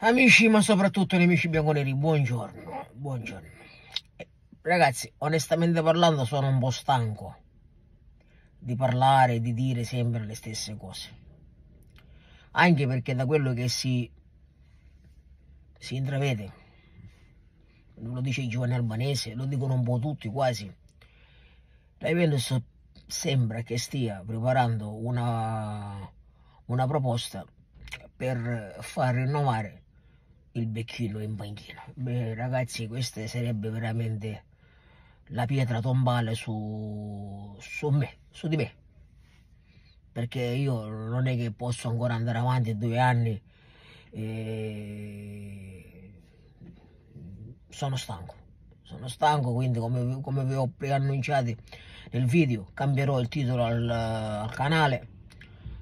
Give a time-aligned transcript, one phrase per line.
[0.00, 3.48] Amici, ma soprattutto nemici bianconeri, buongiorno, buongiorno.
[4.14, 4.28] Eh,
[4.62, 7.36] ragazzi, onestamente parlando sono un po' stanco
[8.56, 11.10] di parlare, di dire sempre le stesse cose.
[12.52, 14.08] Anche perché da quello che si,
[15.76, 16.52] si intravede,
[17.94, 20.72] lo dice il giovane albanese, lo dicono un po' tutti quasi,
[21.98, 22.56] la Juventus
[23.04, 26.08] sembra che stia preparando una,
[26.66, 27.44] una proposta
[28.14, 29.86] per far rinnovare
[30.58, 31.82] il becchino in panchina.
[31.94, 34.44] Beh, ragazzi, questa sarebbe veramente
[35.28, 38.72] la pietra tombale su, su me, su di me.
[40.12, 43.40] Perché io non è che posso ancora andare avanti due anni
[44.10, 46.12] e
[47.68, 48.34] sono stanco.
[48.82, 51.54] Sono stanco, quindi come, come vi ho preannunciato
[52.10, 55.08] nel video, cambierò il titolo al, al canale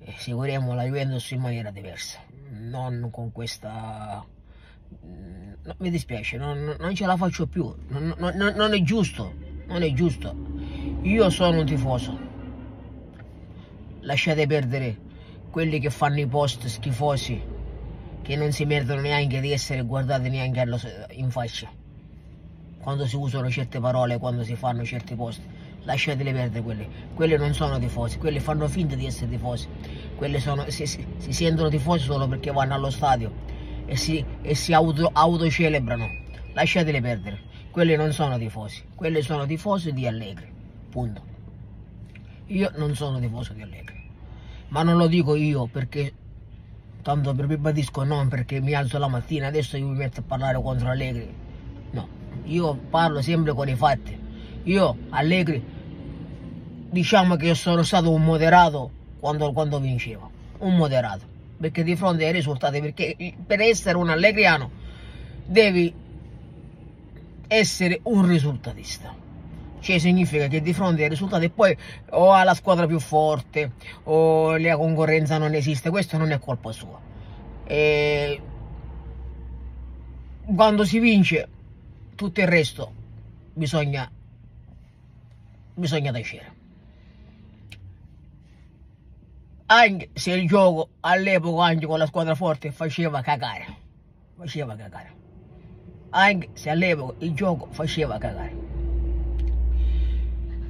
[0.00, 2.20] e seguiremo la Juventus in maniera diversa.
[2.50, 4.24] Non con questa
[5.68, 9.34] no, mi dispiace, non, non, ce la faccio più, non, non, è giusto,
[9.66, 10.34] non è giusto.
[11.02, 12.18] Io sono un tifoso,
[14.00, 14.96] lasciate perdere
[15.50, 17.40] quelli che fanno i post schifosi,
[18.22, 20.64] che non si meritano neanche di essere guardati neanche
[21.12, 21.70] in faccia.
[22.80, 25.42] Quando si usano certe parole, quando si fanno certi post,
[25.82, 26.88] lasciatele perdere quelli.
[27.14, 29.68] Quelli non sono tifosi, quelli fanno finta di essere tifosi.
[30.16, 33.57] Quelli sono, si, si, si sentono tifosi solo perché vanno allo stadio
[33.88, 36.06] e si, e si auto, autocelebrano.
[36.52, 37.40] Lasciatele perdere.
[37.70, 40.52] Quelli non sono tifosi, quelli sono tifosi di Allegri.
[40.90, 41.22] Punto.
[42.46, 43.96] Io non sono tifoso di Allegri.
[44.68, 46.12] Ma non lo dico io perché,
[47.02, 50.60] tanto per ribadisco, non perché mi alzo la mattina, adesso io mi metto a parlare
[50.60, 51.34] contro Allegri.
[51.92, 52.08] No,
[52.44, 54.18] io parlo sempre con i fatti.
[54.64, 55.64] Io, Allegri,
[56.90, 60.30] diciamo che sono stato un moderato quando, quando vincevo.
[60.58, 61.27] Un moderato
[61.58, 64.70] perché di fronte ai risultati, perché per essere un allegriano
[65.44, 65.92] devi
[67.48, 69.14] essere un risultatista.
[69.80, 71.76] Cioè significa che di fronte ai risultati poi
[72.10, 73.72] o ha la squadra più forte
[74.04, 77.00] o la concorrenza non esiste, questo non è colpa sua.
[77.64, 78.40] E
[80.44, 81.48] quando si vince
[82.14, 82.92] tutto il resto
[83.52, 84.10] bisogna,
[85.74, 86.57] bisogna tacere.
[89.70, 93.66] Anche se il gioco all'epoca anche con la squadra forte faceva cagare.
[94.36, 95.16] Faceva cagare.
[96.10, 98.66] Anche se all'epoca il gioco faceva cagare.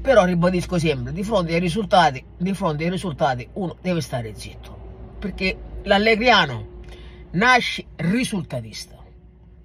[0.00, 4.74] Però ribadisco sempre di fronte ai risultati di fronte ai risultati uno deve stare zitto.
[5.18, 6.80] Perché l'allegriano
[7.32, 8.96] nasce risultatista.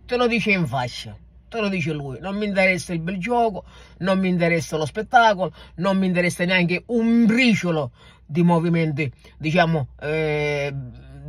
[0.06, 1.16] Te lo dice in faccia
[1.52, 3.66] te lo dice lui, non mi interessa il bel gioco,
[3.98, 7.92] non mi interessa lo spettacolo, non mi interessa neanche un briciolo
[8.26, 10.74] di movimenti, diciamo, eh,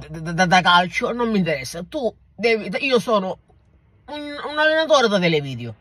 [0.08, 1.82] da, da, calcio, non mi interessa.
[1.82, 3.38] Tu devi, io sono
[4.06, 5.74] un, un allenatore da televideo,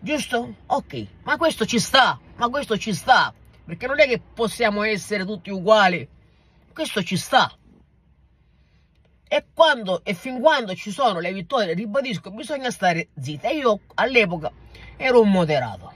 [0.00, 0.54] giusto?
[0.64, 3.30] Ok, ma questo ci sta, ma questo ci sta,
[3.66, 6.08] perché non è che possiamo essere tutti uguali,
[6.72, 7.54] questo ci sta.
[9.32, 13.46] E quando e fin quando ci sono le vittorie, ribadisco, bisogna stare zitti.
[13.46, 14.50] E io all'epoca
[14.96, 15.92] ero un moderato,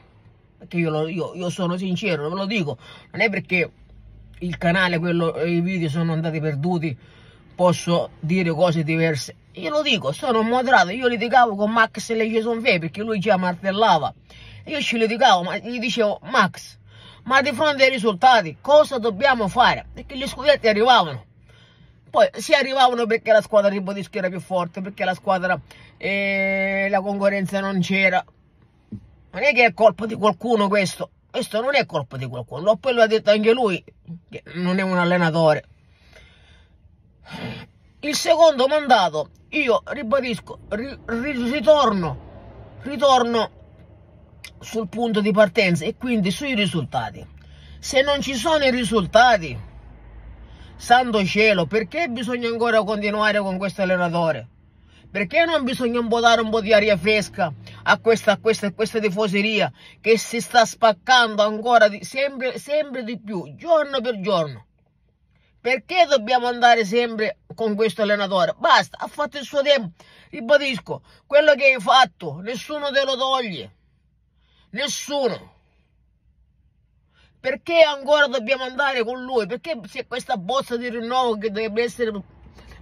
[0.56, 2.78] perché io, lo, io, io sono sincero, ve lo dico,
[3.10, 3.68] non è perché
[4.38, 6.96] il canale, quello, i video sono andati perduti,
[7.56, 9.34] posso dire cose diverse.
[9.54, 13.18] Io lo dico, sono moderato, io litigavo con Max e le Jason Fe perché lui
[13.18, 14.14] già martellava.
[14.66, 16.78] Io ci litigavo, ma gli dicevo, Max,
[17.24, 19.88] ma di fronte ai risultati cosa dobbiamo fare?
[19.92, 21.32] Perché gli scudetti arrivavano.
[22.14, 25.60] Poi si arrivavano perché la squadra ribadisco era più forte, perché la squadra,
[25.96, 28.24] eh, la concorrenza non c'era.
[29.32, 32.94] Non è che è colpa di qualcuno questo, questo non è colpa di qualcuno, poi
[32.94, 33.82] lo ha detto anche lui,
[34.30, 35.64] che non è un allenatore.
[37.98, 40.96] Il secondo mandato, io ribadisco, ri,
[41.50, 42.18] ritorno,
[42.82, 43.50] ritorno
[44.60, 47.26] sul punto di partenza e quindi sui risultati.
[47.80, 49.72] Se non ci sono i risultati,
[50.76, 54.48] santo cielo, perché bisogna ancora continuare con questo allenatore?
[55.10, 57.52] Perché non bisogna un po' dare un po' di aria fresca
[57.84, 63.04] a questa, a questa, a questa tifoseria che si sta spaccando ancora di, sempre, sempre
[63.04, 64.66] di più, giorno per giorno?
[65.60, 68.54] Perché dobbiamo andare sempre con questo allenatore?
[68.58, 69.92] Basta, ha fatto il suo tempo.
[70.30, 73.76] Ribadisco, quello che hai fatto, nessuno te lo toglie.
[74.70, 75.53] Nessuno.
[77.44, 79.44] Perché ancora dobbiamo andare con lui?
[79.44, 82.10] Perché c'è questa bozza di rinnovo che dovrebbe essere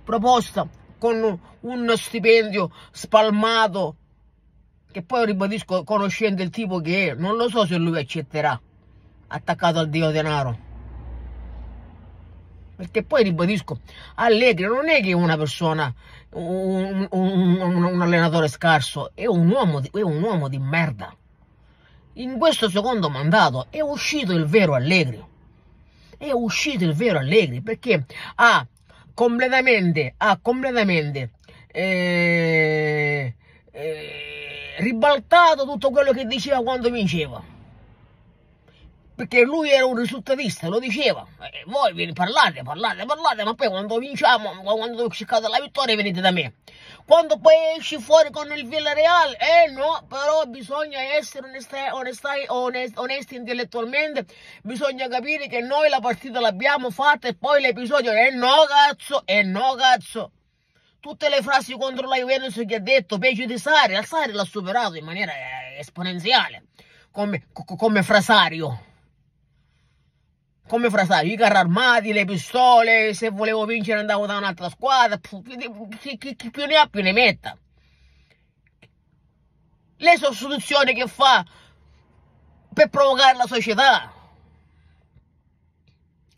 [0.05, 0.69] proposta
[0.99, 3.97] con un stipendio spalmato
[4.93, 8.61] che poi ribadisco conoscendo il tipo che è non lo so se lui accetterà
[9.27, 10.57] attaccato al dio denaro
[12.77, 13.81] Perché poi ribadisco,
[14.15, 15.93] Allegri non è che è una persona,
[16.35, 21.13] un, un, un, un allenatore scarso, è un, uomo di, è un uomo di merda.
[22.15, 25.25] In questo secondo mandato è uscito il vero Allegri.
[26.19, 28.05] È uscito il vero Allegri perché
[28.37, 28.67] ha
[29.15, 31.31] completamente, ha completamente
[31.69, 33.35] eh,
[33.71, 37.52] eh, ribaltato tutto quello che diceva quando vinceva
[39.15, 41.27] perché lui era un risultatista, lo diceva.
[41.41, 46.21] E voi vi parlate, parlate, parlate, ma poi quando vinciamo, quando cercate la vittoria venite
[46.21, 46.55] da me.
[47.05, 53.35] Quando poi esci fuori con il Villarreal, eh no, però bisogna essere onesti, onesti, onesti
[53.37, 54.25] intellettualmente,
[54.63, 59.43] bisogna capire che noi la partita l'abbiamo fatta e poi l'episodio, eh no cazzo, eh
[59.43, 60.31] no cazzo.
[61.01, 64.45] Tutte le frasi contro la Juventus che ha detto, peggio di Sari, al Sari l'ha
[64.45, 66.67] superato in maniera eh, esponenziale,
[67.11, 68.91] come, come frasario
[70.73, 76.17] come frasario, i carri armati, le pistole, se volevo vincere andavo da un'altra squadra, chi,
[76.17, 77.55] chi, chi, più ne ha più ne metta.
[79.99, 81.45] Le sostituzioni che fa
[82.73, 84.11] per provocare la società.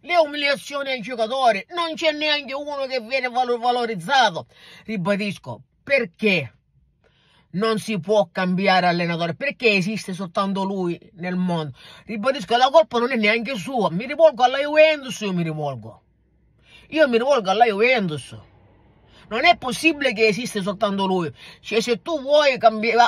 [0.00, 4.48] Le umiliazioni ai giocatori, non c'è neanche uno che viene valorizzato.
[4.84, 6.52] Ribadisco, perché?
[7.54, 11.76] Non si può cambiare allenatore perché esiste soltanto lui nel mondo.
[12.06, 13.90] Ribadisco la colpa non è neanche sua.
[13.90, 16.02] Mi rivolgo alla Juventus io mi rivolgo.
[16.88, 18.36] Io mi rivolgo alla Juventus.
[19.26, 21.32] Non è possibile che esiste soltanto lui.
[21.60, 22.58] Cioè se tu vuoi,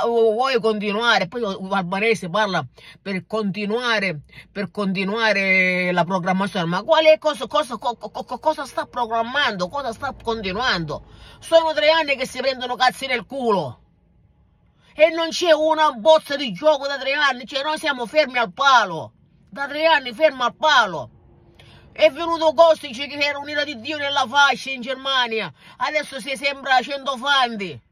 [0.05, 2.65] vuoi continuare poi Albanese parla
[3.03, 4.21] per continuare
[4.51, 11.05] per continuare la programmazione ma quale cosa, cosa, cosa, cosa sta programmando cosa sta continuando?
[11.39, 13.81] Sono tre anni che si prendono cazzi nel culo
[14.99, 18.53] e non c'è una bozza di gioco da tre anni, cioè noi siamo fermi al
[18.55, 19.13] palo,
[19.51, 21.11] da tre anni fermi al palo.
[21.93, 26.81] È venuto Kostic che era un'ira di Dio nella fascia in Germania, adesso si sembra
[26.81, 27.83] centofanti.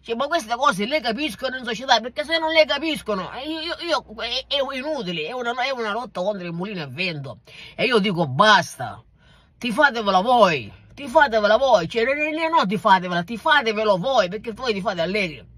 [0.00, 3.76] Cioè, ma queste cose le capiscono in società, perché se non le capiscono, eh, io,
[3.80, 7.40] io, è, è, inutile, è una, è una lotta contro il mulino e vento.
[7.74, 9.02] E io dico basta,
[9.58, 14.72] ti fatevela voi, ti fatevela voi, cioè no ti fatevela, ti fatevelo voi, perché voi
[14.72, 15.54] ti fate allegri.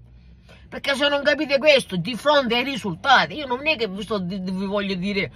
[0.69, 4.19] Perché se non capite questo, di fronte ai risultati, io non è che vi, sto,
[4.23, 5.31] vi voglio dire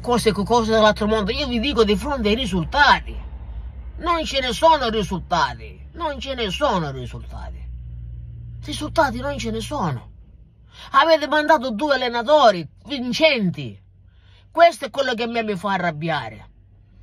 [0.00, 3.24] cose, cose dell'altro mondo, io vi dico di fronte ai risultati.
[3.98, 7.62] Non ce ne sono risultati, non ce ne sono risultati.
[8.64, 10.12] Risultati non ce ne sono.
[10.92, 13.78] Avete mandato due allenatori vincenti.
[14.50, 16.50] Questo è quello che a me mi fa arrabbiare.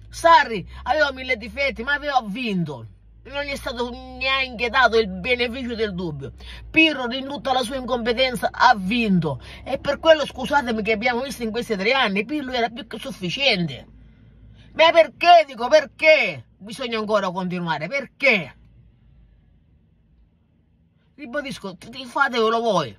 [0.09, 2.88] Sarri aveva mille difetti, ma aveva vinto
[3.31, 6.34] non gli è stato neanche dato il beneficio del dubbio.
[6.70, 9.42] Pirro, in tutta la sua incompetenza, ha vinto.
[9.64, 13.00] E per quello, scusatemi, che abbiamo visto in questi tre anni, Pirro era più che
[13.00, 13.88] sufficiente.
[14.74, 17.88] Ma perché, dico, perché bisogna ancora continuare?
[17.88, 18.56] Perché?
[21.16, 21.78] Ribadisco,
[22.08, 22.98] fatevelo voi.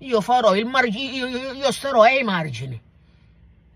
[0.00, 2.80] Io farò il margine, io, io, io starò ai margini.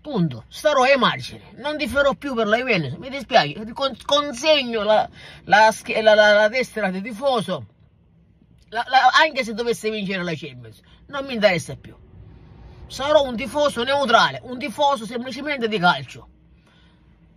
[0.01, 0.45] Punto.
[0.47, 1.43] Starò ai margini.
[1.57, 2.97] Non differò più per la Juventus.
[2.97, 3.53] Mi dispiace.
[4.03, 5.07] Consegno la,
[5.43, 5.71] la,
[6.01, 7.67] la, la tessera di tifoso.
[9.21, 10.79] anche se dovesse vincere la Champions.
[11.07, 11.95] Non mi interessa più.
[12.87, 14.39] Sarò un tifoso neutrale.
[14.43, 16.27] Un tifoso semplicemente di calcio.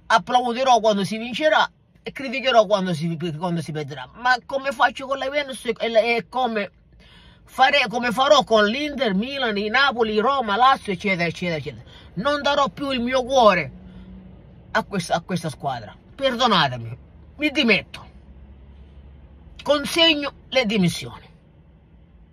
[0.07, 1.71] Applaudirò quando si vincerà
[2.03, 4.09] e criticherò quando si, quando si perderà.
[4.15, 6.71] Ma come faccio con la Juventus e come,
[7.45, 12.91] fare, come farò con l'Inter, Milan, Napoli, Roma, Lazio, eccetera, eccetera, eccetera non darò più
[12.91, 13.73] il mio cuore
[14.73, 15.97] a questa, a questa squadra.
[16.15, 16.99] Perdonatemi,
[17.37, 18.13] mi dimetto.
[19.63, 21.27] Consegno le dimissioni.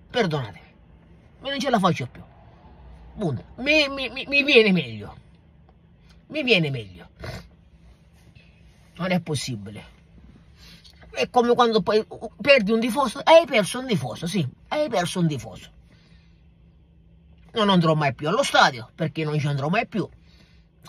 [0.10, 0.74] Perdonatemi,
[1.40, 2.22] ma non ce la faccio più.
[3.58, 5.16] Mi, mi, mi viene meglio.
[6.28, 7.10] Mi viene meglio.
[8.96, 10.00] Non è possibile.
[11.10, 12.06] È come quando poi
[12.42, 13.20] perdi un tifoso.
[13.24, 14.48] Hai perso un tifoso, sì.
[14.70, 15.80] Hai perso un tifoso
[17.54, 20.08] non andrò mai più allo stadio perché non ci andrò mai più.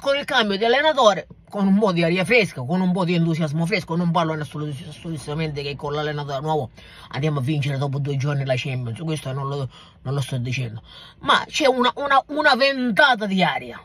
[0.01, 3.15] Con il cambio di allenatore, con un po' di aria fresca, con un po' di
[3.15, 6.71] entusiasmo fresco, non parlo assolutamente che con l'allenatore nuovo
[7.11, 9.69] andiamo a vincere dopo due giorni la Champions, questo non lo,
[10.03, 10.83] non lo sto dicendo,
[11.21, 13.81] ma c'è una, una, una ventata di aria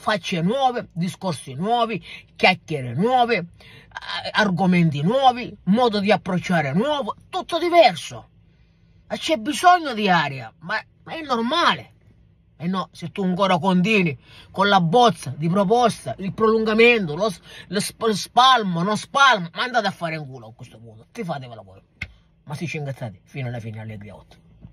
[0.00, 2.02] facce nuove, discorsi nuovi,
[2.34, 8.28] chiacchiere nuove, eh, argomenti nuovi, modo di approcciare nuovo, tutto diverso.
[9.06, 11.92] C'è bisogno di aria, ma è normale.
[12.62, 14.18] E no, se tu ancora continui
[14.50, 17.32] con la bozza di proposta, il prolungamento, lo,
[17.68, 21.06] lo spalmo, non spalmo, ma andate a fare in culo a questo punto.
[21.10, 21.80] Ti fatevela voi.
[22.44, 24.36] Ma si ci ingazzate fino alla fine alle 8.